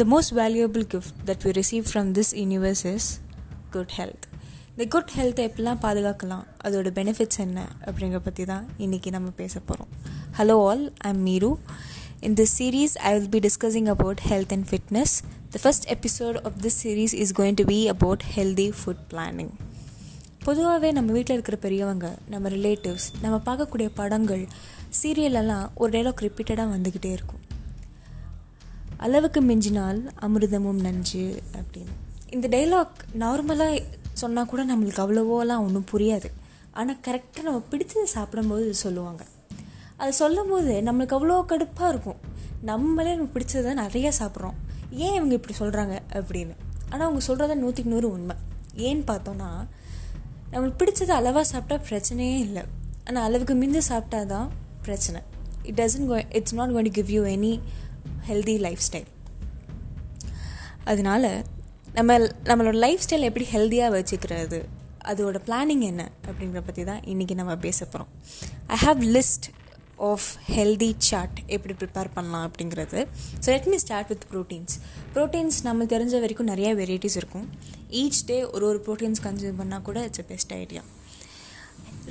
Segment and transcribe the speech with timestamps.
[0.00, 3.06] the most valuable gift that we receive from this universe is
[3.74, 4.22] good health.
[4.74, 6.44] இந்த good ஹெல்த்தை எப்படிலாம் பாதுகாக்கலாம்?
[6.66, 7.64] அதோட பெனிஃபிட்ஸ் என்ன?
[7.86, 9.90] அப்படிங்கிற பற்றி தான் இன்றைக்கி நம்ம பேச போகிறோம்
[10.38, 11.50] hello all I am Meeru
[12.28, 15.14] in this series I will be discussing about health and fitness
[15.56, 19.52] the first episode of this series is going to be about healthy food planning
[20.48, 24.44] பொதுவாகவே நம்ம வீட்டில் இருக்கிற பெரியவங்க நம்ம ரிலேட்டிவ்ஸ் நம்ம பார்க்கக்கூடிய படங்கள்
[25.02, 27.42] சீரியலெல்லாம் ஒரு டைலாக் ரிப்பீட்டடாக வந்துக்கிட்டே இருக்கும்.
[29.04, 31.24] அளவுக்கு மிஞ்சினால் அமிர்தமும் நஞ்சு
[31.58, 31.94] அப்படின்னு.
[32.34, 33.82] இந்த டைலாக் நார்மலாக
[34.20, 36.28] சொன்னால் கூட நம்மளுக்கு அவ்வளவோலாம் ஒன்றும் புரியாது.
[36.80, 39.22] ஆனால் கரெக்டாக நம்ம பிடிச்சது சாப்பிடும்போது இது சொல்லுவாங்க.
[40.00, 42.20] அது சொல்லும் போது நம்மளுக்கு அவ்வளோ கடுப்பாக இருக்கும்.
[42.70, 44.58] நம்மளே நம்ம பிடிச்சதை நிறைய சாப்பிட்றோம்.
[45.04, 46.54] ஏன் இவங்க இப்படி சொல்கிறாங்க அப்படின்னு.
[46.90, 48.36] ஆனால் அவங்க சொல்கிறத நூற்றுக்கு நூறு உண்மை.
[48.86, 49.50] ஏன்னு பார்த்தோன்னா
[50.52, 52.62] நம்மளுக்கு பிடிச்சது அளவாக சாப்பிட்டா பிரச்சனையே இல்லை.
[53.08, 54.48] ஆனால் அளவுக்கு மிஞ்சி சாப்பிட்டா தான்
[54.86, 55.20] பிரச்சனை.
[55.68, 57.54] It doesn't go it's not going to give you any
[58.28, 58.56] healthy
[58.88, 59.10] lifestyle
[60.90, 61.30] அதனால்
[61.98, 62.18] நம்ம
[62.50, 64.60] நம்மளோட லைஃப் ஸ்டைல் எப்படி ஹெல்த்தியாக வச்சுக்கிறது
[65.10, 68.10] அதோட பிளானிங் என்ன அப்படிங்கிற பற்றி தான் இன்றைக்கி நம்ம பேச போகிறோம்
[68.74, 69.48] I have list
[70.10, 73.00] of healthy chart எப்படி ப்ரிப்பேர் பண்ணலாம் அப்படிங்கிறது.
[73.42, 74.74] So let me start with proteins
[75.16, 77.46] proteins நம்ம தெரிஞ்ச வரைக்கும் நிறைய வெரைட்டிஸ் இருக்கும்.
[78.02, 80.82] ஈச் டே ஒரு ஒரு ப்ரோட்டீன்ஸ் கன்சியூம் பண்ணால் கூட it's a best idea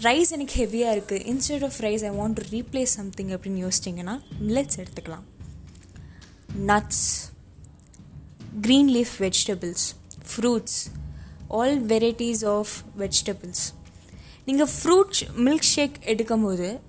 [0.08, 4.16] rice எனக்கு ஹெவியாக இருக்குது instead of rice I want to replace something அப்படின்னு யோசிச்சிங்கன்னா
[4.48, 5.26] மில்லட்ஸ் எடுத்துக்கலாம்.
[6.72, 7.06] Nuts
[8.66, 9.84] green leaf vegetables
[10.32, 10.80] fruits
[11.58, 13.64] all varieties of vegetables
[14.46, 16.80] நீங்கள் ஃப்ரூட் மில்க் ஷேக் எடுக்கும்போது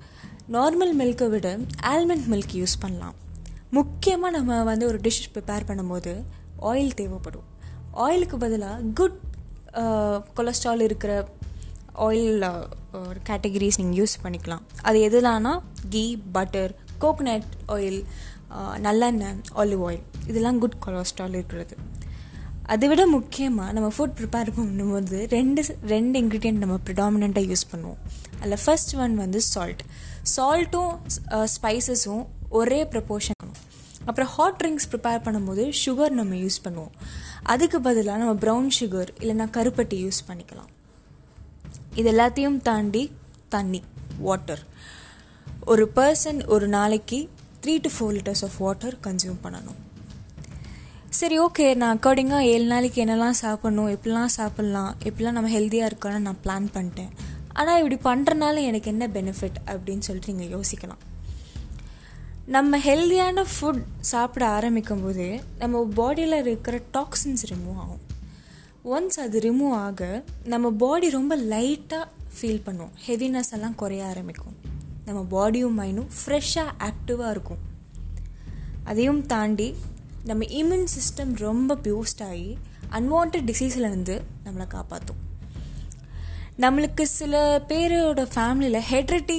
[0.56, 1.48] நார்மல் மில்க்கை விட
[1.92, 3.16] ஆல்மண்ட் மில்க் யூஸ் பண்ணலாம்.
[3.70, 6.12] முக்கியமாக நம்ம வந்து ஒரு டிஷ் ப்ரிப்பேர் பண்ணும்போது
[6.70, 7.46] ஆயில் தேவைப்படும்.
[7.92, 9.18] ஆயிலுக்கு பதிலாக குட்
[10.38, 11.28] கொலஸ்ட்ரால் இருக்கிற
[12.06, 12.44] ஆயில்
[13.28, 14.64] கேட்டகரிஸ் நீங்கள் யூஸ் பண்ணிக்கலாம்.
[14.82, 15.54] அது எதுலான்னா
[15.90, 18.00] கீ பட்டர் கோகனட் ஆயில்
[18.86, 21.74] நல்லெண்ணெய் ஆலிவ் ஆயில் இதெல்லாம் குட் கொலஸ்ட்ரால் இருக்கிறது.
[22.72, 28.00] அதை விட முக்கியமாக நம்ம ஃபுட் ப்ரிப்பேர் பண்ணும்போது ரெண்டு ரெண்டு இன்க்ரீடியன்ட் நம்ம ப்ரிடாமினண்ட்டாக யூஸ் பண்ணுவோம்.
[28.40, 29.82] அதில் ஃபர்ஸ்ட் ஒன் வந்து சால்ட்
[30.36, 30.92] சால்ட்டும்
[31.54, 32.24] ஸ்பைசஸும்
[32.60, 33.40] ஒரே ப்ரப்போர்ஷன்
[34.10, 36.94] அப்புறம் ஹாட் ட்ரிங்க்ஸ் ப்ரிப்பேர் பண்ணும்போது சுகர் நம்ம யூஸ் பண்ணுவோம்.
[37.52, 40.70] அதுக்கு பதிலாக நம்ம ப்ரௌன் சுகர் இல்லைன்னா கருப்பட்டி யூஸ் பண்ணிக்கலாம்.
[42.00, 43.04] இது எல்லாத்தையும் தாண்டி
[43.54, 43.80] தண்ணி
[44.26, 44.62] வாட்டர்
[45.72, 47.18] ஒரு பர்சன் ஒரு நாளைக்கு
[47.64, 49.80] three to four litres of water consume பண்ணணும்.
[51.18, 56.40] சரி ஓகே நான் அக்கார்டிங்காக ஏழு நாளைக்கு என்னெல்லாம் சாப்பிட்ணும் எப்படிலாம் சாப்பிட்லாம் எப்படிலாம் நம்ம ஹெல்த்தியாக இருக்கணும்னு நான்
[56.44, 57.12] பிளான் பண்ணிட்டேன்.
[57.60, 61.02] ஆனால் இப்படி பண்ணுறனால எனக்கு என்ன பெனிஃபிட் அப்படின்னு சொல்லிட்டு நீங்கள் யோசிக்கலாம்.
[62.56, 65.26] நம்ம ஹெல்த்தியான ஃபுட் சாப்பிட ஆரம்பிக்கும் போது
[65.62, 68.02] நம்ம பாடியில் இருக்கிற டாக்ஸின்ஸ் ரிமூவ் ஆகும்.
[68.94, 70.10] ஒன்ஸ் அது ரிமூவ் ஆக
[70.54, 72.04] நம்ம பாடி ரொம்ப லைட்டாக
[72.36, 74.56] ஃபீல் பண்ணுவோம் ஹெவினஸ் எல்லாம் குறைய ஆரம்பிக்கும்.
[75.06, 77.62] நம்ம பாடியும் மைண்டும் ஃப்ரெஷ்ஷாக ஆக்டிவாக இருக்கும்.
[78.84, 79.68] அதையும் தாண்டி
[80.24, 82.50] நம்ம இம்யூன் சிஸ்டம் ரொம்ப பியூஸ்ட் ஆகி
[82.98, 85.20] அன்வான்ட் டிசீஸ்லேருந்து நம்மளை காப்பாற்றும்
[86.58, 87.34] நம்மளுக்கு சில
[87.68, 89.38] பேரோட ஃபேமிலியில் ஹெட்ரிட்டி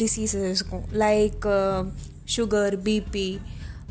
[0.00, 0.84] டிசீஸஸ் இருக்கும்.
[1.02, 1.46] லைக்
[2.36, 3.28] சுகர் பிபி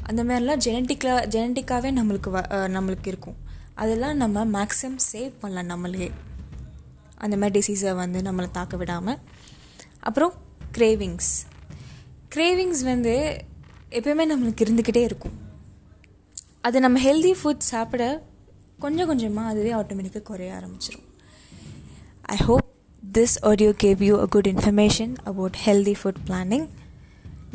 [0.09, 2.39] அந்த மாதிரிலாம் ஜெனட்டிக்காக ஜெனட்டிக்காகவே நம்மளுக்கு வ
[2.75, 3.37] நம்மளுக்கு இருக்கும்.
[3.81, 6.09] அதெல்லாம் நம்ம மேக்ஸிமம் சேவ் பண்ணலாம் நம்மளே.
[7.17, 9.19] அந்த மாதிரி டிசீஸை வந்து நம்மளை தாக்க விடாமல்
[9.99, 10.33] அப்புறம்
[10.77, 11.31] கிரேவிங்ஸ்
[12.35, 13.13] கிரேவிங்ஸ் வந்து
[13.97, 15.37] எப்பயுமே நம்மளுக்கு இருந்துக்கிட்டே இருக்கும்.
[16.61, 18.03] அது நம்ம ஹெல்தி ஃபுட் சாப்பிட
[18.79, 21.07] கொஞ்சம் கொஞ்சமாக அதுவே ஆட்டோமேட்டிக்காக குறைய ஆரம்பிச்சிடும்
[22.21, 22.67] I hope
[23.13, 26.67] this audio gave you a good information about healthy food planning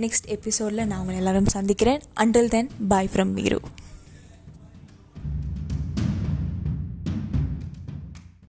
[0.04, 2.02] next எபிசோடில் நான் உங்களை எல்லோரும் சந்திக்கிறேன்.
[2.20, 3.58] Until then bye from மீரு